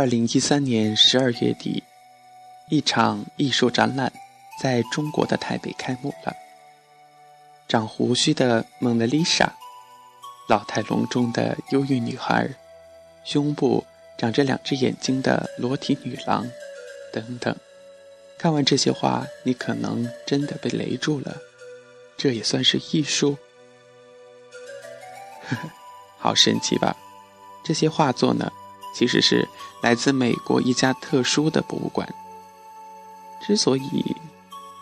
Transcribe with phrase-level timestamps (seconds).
[0.00, 1.82] 二零一三年十二月底，
[2.70, 4.10] 一场艺术展览
[4.58, 6.34] 在中国的台北开幕了。
[7.68, 9.52] 长胡须的蒙娜丽莎，
[10.48, 12.48] 老态龙钟的忧郁女孩，
[13.24, 13.84] 胸部
[14.16, 16.50] 长着两只眼睛的裸体女郎，
[17.12, 17.54] 等等。
[18.38, 21.36] 看完这些画，你可能真的被雷住了。
[22.16, 23.36] 这也算是艺术？
[25.46, 25.70] 呵呵，
[26.16, 26.96] 好神奇吧？
[27.62, 28.50] 这些画作呢？
[28.94, 29.48] 其实是
[29.82, 32.08] 来自美国一家特殊的博物馆。
[33.40, 34.16] 之所以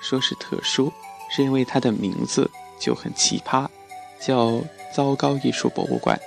[0.01, 0.93] 说是特殊，
[1.31, 2.51] 是因为它的名字
[2.81, 3.69] 就很奇葩，
[4.21, 4.61] 叫
[4.95, 6.19] “糟糕艺术博物馆”。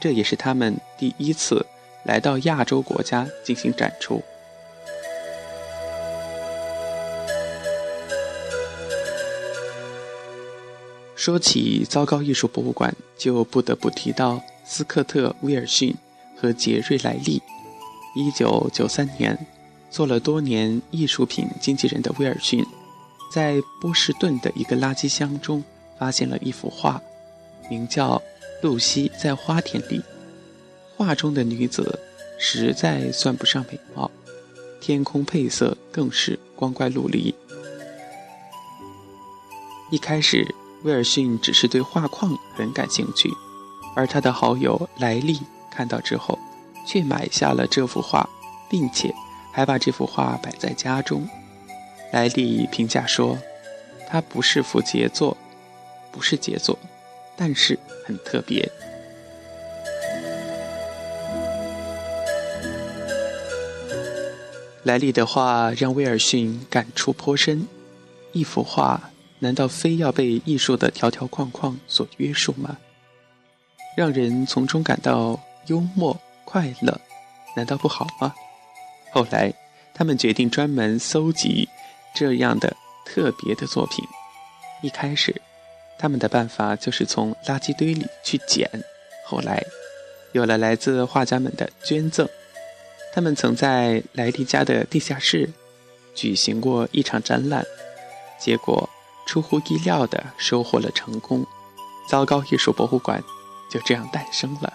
[0.00, 1.66] 这也是他们第一次
[2.04, 4.22] 来到亚洲国家进行展出。
[11.16, 15.94] 说起糟糕艺术博物馆，就不得不提到斯科特·威尔逊。
[16.40, 17.42] 和杰瑞·莱利，
[18.14, 19.36] 一九九三年，
[19.90, 22.64] 做了多年艺术品经纪人的威尔逊，
[23.32, 25.64] 在波士顿的一个垃圾箱中
[25.98, 27.02] 发现了一幅画，
[27.68, 28.16] 名叫
[28.62, 29.98] 《露西在花田里》。
[30.96, 31.98] 画中的女子
[32.38, 34.10] 实在算不上美貌，
[34.80, 37.34] 天空配色更是光怪陆离。
[39.90, 40.46] 一开始，
[40.84, 43.28] 威尔逊只是对画框很感兴趣，
[43.96, 45.40] 而他的好友莱利。
[45.78, 46.36] 看到之后，
[46.84, 48.28] 却买下了这幅画，
[48.68, 49.14] 并且
[49.52, 51.28] 还把这幅画摆在家中。
[52.10, 53.38] 莱利评价说
[54.10, 55.36] ：“它不是幅杰作，
[56.10, 56.76] 不是杰作，
[57.36, 58.62] 但是很特别。”
[64.82, 67.68] 莱利的话让威尔逊感触颇深。
[68.32, 72.78] 一幅画难道非要被艺术的条条框框所约束吗？
[73.96, 75.38] 让人从中感到。
[75.66, 77.00] 幽默快乐，
[77.56, 78.34] 难道不好吗？
[79.12, 79.52] 后来，
[79.92, 81.68] 他们决定专门搜集
[82.14, 84.04] 这样的特别的作品。
[84.82, 85.42] 一开始，
[85.98, 88.70] 他们的办法就是从垃圾堆里去捡。
[89.26, 89.62] 后来，
[90.32, 92.28] 有了来自画家们的捐赠，
[93.12, 95.50] 他们曾在莱迪家的地下室
[96.14, 97.64] 举行过一场展览，
[98.38, 98.88] 结果
[99.26, 101.44] 出乎意料的收获了成功。
[102.08, 103.22] 糟糕艺术博物馆
[103.70, 104.72] 就这样诞生了。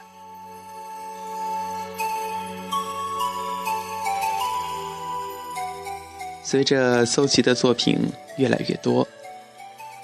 [6.54, 7.98] 随着搜集的作品
[8.38, 9.08] 越来越多，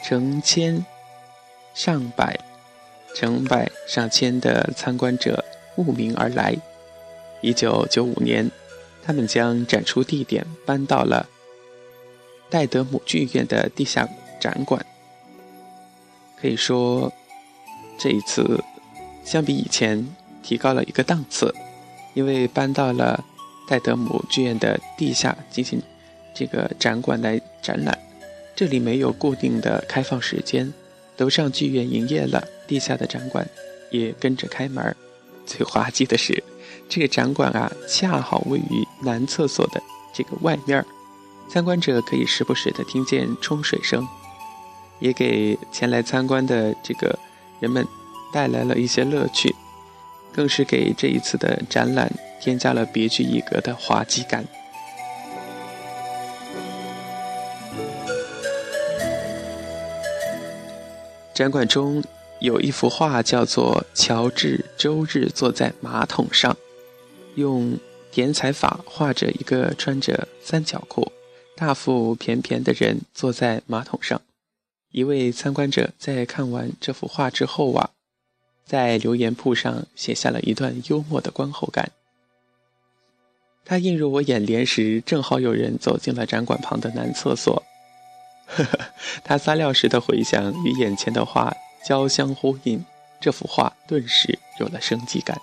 [0.03, 0.83] 成千
[1.75, 2.39] 上百、
[3.13, 5.45] 成百上千的参观者
[5.75, 6.57] 慕名而来。
[7.41, 8.49] 一九九五年，
[9.03, 11.29] 他们将展出地点搬到了
[12.49, 14.09] 戴德姆剧院的地下
[14.41, 14.83] 展馆。
[16.41, 17.13] 可以说，
[17.99, 18.63] 这一次
[19.23, 20.03] 相比以前
[20.41, 21.53] 提高了一个档次，
[22.15, 23.23] 因为搬到了
[23.67, 25.79] 戴德姆剧院的地下进行。
[26.39, 27.99] 这个展馆来展览，
[28.55, 30.73] 这里没有固定的开放时间，
[31.17, 33.45] 楼上剧院营业了，地下的展馆
[33.91, 34.95] 也跟着开门。
[35.45, 36.41] 最滑稽的是，
[36.87, 39.81] 这个展馆啊，恰好位于男厕所的
[40.13, 40.85] 这个外面
[41.49, 44.07] 参观者可以时不时的听见冲水声，
[44.99, 47.19] 也给前来参观的这个
[47.59, 47.85] 人们
[48.31, 49.53] 带来了一些乐趣，
[50.31, 54.45] 更是给这一次的展览添加了别具一格的滑稽感。
[61.39, 62.03] 展馆中
[62.41, 66.51] 有一幅画，叫做《乔治周日坐在马桶上》，
[67.35, 67.79] 用
[68.11, 71.13] 点彩法画着一个穿着三角裤、
[71.55, 74.21] 大腹便便的人坐在马桶上。
[74.91, 77.91] 一位参观者在看完这幅画之后啊，
[78.65, 81.93] 在留言簿上写下了一段幽默的观后感。
[83.63, 87.63] 他映入我眼帘时，正好有人走进了展馆旁的男厕所。
[88.49, 88.79] 呵呵，
[89.23, 91.53] 他撒尿时的回响与眼前的画
[91.85, 92.83] 交相呼应，
[93.21, 95.39] 这幅画顿时有了生机感。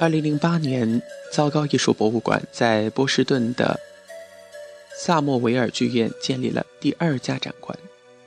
[0.00, 1.02] 二零零八年，
[1.32, 3.78] 糟糕艺术博物馆在波士顿的
[4.96, 7.76] 萨莫维尔剧院建立了第二家展馆，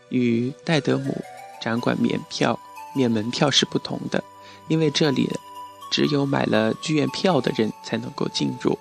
[0.09, 1.23] 与戴德姆
[1.61, 2.59] 展馆免票
[2.93, 4.21] 免门票是不同的，
[4.67, 5.29] 因为这里
[5.91, 8.77] 只有买了剧院票的人才能够进入。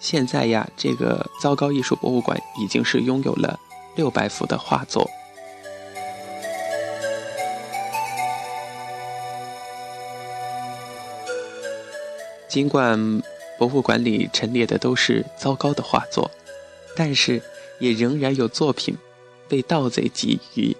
[0.00, 3.58] 现在呀，这个糟糕艺术博物馆已经是拥有了
[3.96, 5.08] 六百幅的画作。
[12.48, 13.22] 尽管
[13.58, 16.30] 博物馆里陈列的都是糟糕的画作，
[16.94, 17.42] 但是
[17.80, 18.96] 也仍然有作品
[19.48, 20.76] 被盗贼觊觎。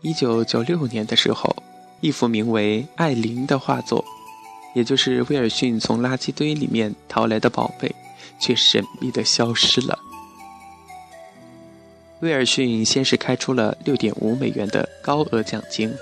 [0.00, 1.54] 一九九六年的时候，
[2.00, 4.04] 一幅名为《艾琳》的画作，
[4.74, 7.94] 也就是威尔逊从垃圾堆里面淘来的宝贝，
[8.40, 9.98] 却神秘的消失了。
[12.20, 15.92] 威尔逊先是开出了六点五美元的高额奖金，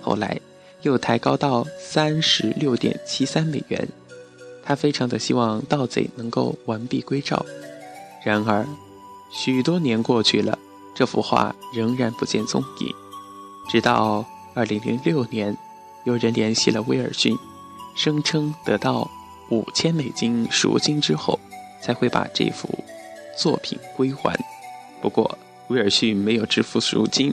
[0.00, 0.38] 后来
[0.82, 3.88] 又抬高到三十六点七三美元。
[4.62, 7.44] 他非常的希望盗贼能够完璧归赵。
[8.22, 8.66] 然而，
[9.32, 10.58] 许多年过去了，
[10.94, 12.94] 这幅画仍然不见踪影。
[13.70, 14.24] 直到
[14.54, 15.56] 二零零六年，
[16.04, 17.36] 有人联系了威尔逊，
[18.02, 19.06] 声称得到
[19.50, 21.38] 五千美金赎金之后，
[21.82, 22.66] 才会把这幅
[23.36, 24.34] 作品归还。
[25.02, 25.38] 不过，
[25.68, 27.30] 威尔逊没有支付赎金，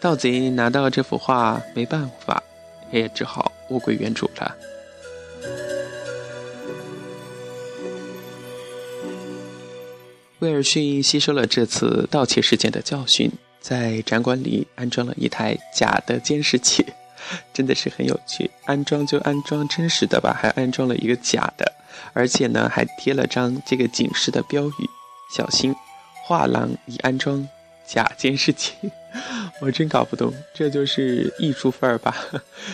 [0.00, 2.42] 盗贼拿到这幅画没办法，
[2.90, 4.56] 也只好物归原主了。
[10.40, 13.30] 威尔逊吸收了这次盗窃事件的教训，
[13.60, 16.84] 在展馆里安装了一台假的监视器，
[17.52, 18.50] 真的是很有趣。
[18.64, 21.72] 安装就安装真实的吧，还安装了一个假的，
[22.12, 24.90] 而且呢还贴了张这个警示的标语
[25.34, 25.74] ：“小心。”
[26.22, 27.48] 画廊已安装
[27.84, 28.74] 假监视器，
[29.60, 32.14] 我真搞不懂，这就是艺术范儿吧？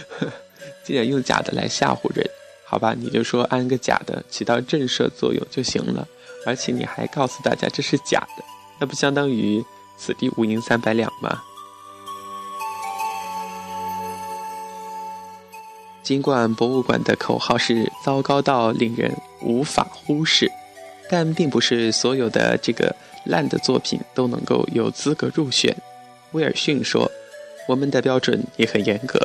[0.84, 2.28] 竟然用假的来吓唬人，
[2.66, 6.06] 好吧，你就说安个假的起到震慑作用就行了，
[6.44, 8.44] 而且你还告诉大家这是假的，
[8.78, 9.64] 那不相当于
[9.96, 11.42] 此地无银三百两吗？
[16.06, 19.12] 尽管博物馆的口号是糟糕到令人
[19.42, 20.48] 无法忽视，
[21.10, 22.94] 但并不是所有的这个。
[23.28, 25.76] 烂的作品都能够有资格入选，
[26.30, 27.10] 威尔逊说
[27.66, 29.18] ：“我们的标准也很严格，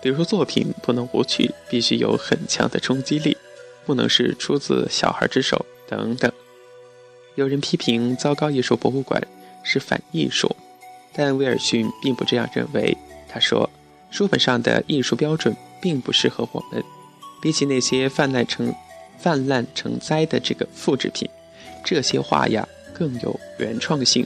[0.00, 3.36] 比如作品不能无趣，必须有很强的冲击力，
[3.84, 6.32] 不能是出自小孩之手等等。”
[7.36, 9.22] 有人批评糟糕艺术博物馆
[9.62, 10.56] 是反艺术，
[11.12, 12.96] 但威尔逊并不这样认为。
[13.28, 13.68] 他说
[14.12, 16.84] ：“书本上的艺术标准并不适合我们，
[17.40, 18.72] 比起那些泛滥成
[19.18, 21.28] 泛滥成灾的这个复制品，
[21.84, 24.24] 这些画呀。”更有原创性，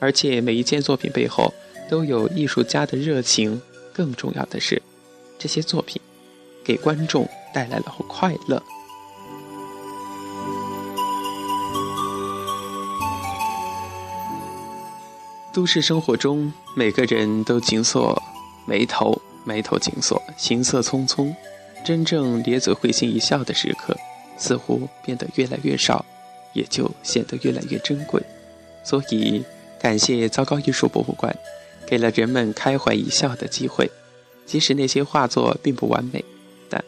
[0.00, 1.52] 而且每一件作品背后
[1.90, 3.60] 都有艺术家的热情。
[3.92, 4.80] 更重要的是，
[5.38, 6.00] 这些作品
[6.64, 8.60] 给观众带来了快乐。
[15.52, 18.20] 都市生活中，每个人都紧锁
[18.68, 21.34] 眉头，眉头紧锁，行色匆匆。
[21.84, 23.96] 真正咧嘴会心一笑的时刻，
[24.36, 26.04] 似乎变得越来越少。
[26.54, 28.20] 也就显得越来越珍贵，
[28.82, 29.44] 所以
[29.78, 31.32] 感谢糟糕艺术博物馆，
[31.86, 33.88] 给了人们开怀一笑的机会。
[34.46, 36.24] 即使那些画作并不完美，
[36.70, 36.82] 但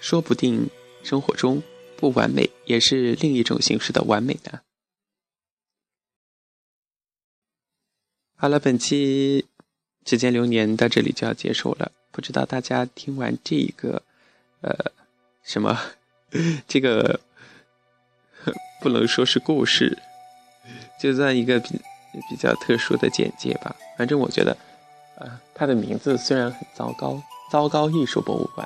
[0.00, 0.68] 说不定
[1.04, 1.62] 生活中
[1.96, 4.60] 不完美也是另一种形式的完美呢。
[8.36, 9.46] 好了，本期
[10.06, 11.92] 时间流年到这里就要结束了。
[12.10, 14.02] 不知道大家听完这一个，
[14.62, 14.74] 呃，
[15.44, 15.78] 什么
[16.66, 17.20] 这个。
[18.80, 19.98] 不能说是故事，
[21.00, 21.70] 就算一个比
[22.28, 23.74] 比较特殊的简介吧。
[23.98, 24.56] 反正我觉得，
[25.16, 27.20] 呃，它的名字虽然很糟糕，
[27.50, 28.64] 糟糕艺术博物馆，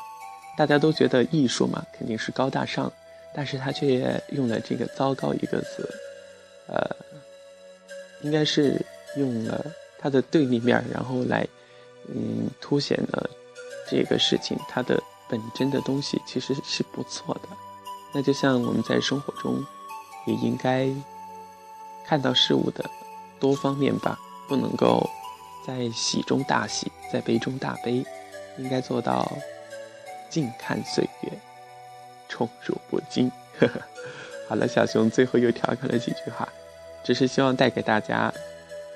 [0.58, 2.92] 大家都觉得艺术嘛肯定是高大上，
[3.34, 5.88] 但是他却用了这个“糟糕”一个词，
[6.66, 6.94] 呃，
[8.20, 8.84] 应该是
[9.16, 9.64] 用了
[10.00, 11.46] 它的对立面，然后来，
[12.08, 13.30] 嗯，凸显了
[13.90, 17.48] 这个事情它的本真的东西其实是不错的。
[18.12, 19.64] 那就像我们在生活中。
[20.26, 20.86] 也应该
[22.06, 22.84] 看到事物的
[23.40, 25.08] 多方面吧，不能够
[25.66, 28.04] 在喜中大喜，在悲中大悲，
[28.58, 29.26] 应该做到
[30.28, 31.32] 静看岁月，
[32.28, 33.32] 宠辱不惊。
[33.58, 33.80] 呵 呵
[34.46, 36.46] 好了，小熊最后又调侃了几句话，
[37.02, 38.30] 只是希望带给大家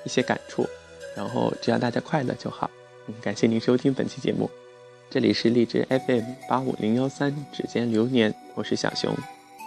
[0.03, 0.69] 一些感触，
[1.15, 2.69] 然后只要大家快乐就好。
[3.21, 4.49] 感谢您收听本期节目，
[5.09, 9.15] 这里是荔枝 FM 八五零幺三指尖流年，我是小熊，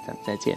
[0.06, 0.56] 咱们再见。